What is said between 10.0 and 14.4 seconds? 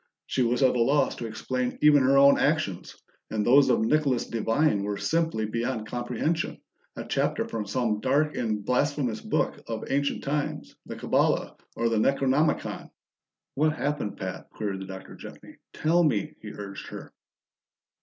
times the Kabbala or the Necronomicon. "What happened,